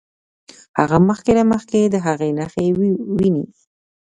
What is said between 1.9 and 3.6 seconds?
د هغې نښې ويني.